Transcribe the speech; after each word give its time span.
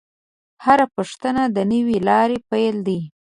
هره 0.65 0.85
پوښتنه 0.95 1.43
د 1.55 1.57
نوې 1.71 1.97
لارې 2.09 2.37
پیل 2.49 2.75
دی. 2.87 2.99